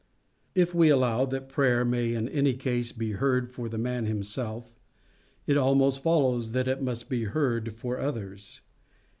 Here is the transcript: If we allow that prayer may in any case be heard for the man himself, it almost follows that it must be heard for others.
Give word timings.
If 0.55 0.73
we 0.73 0.89
allow 0.89 1.25
that 1.27 1.47
prayer 1.47 1.85
may 1.85 2.15
in 2.15 2.27
any 2.27 2.55
case 2.55 2.91
be 2.91 3.11
heard 3.11 3.51
for 3.51 3.69
the 3.69 3.77
man 3.77 4.07
himself, 4.07 4.79
it 5.45 5.57
almost 5.57 6.01
follows 6.01 6.53
that 6.53 6.67
it 6.67 6.81
must 6.81 7.07
be 7.07 7.25
heard 7.25 7.75
for 7.75 7.99
others. 7.99 8.61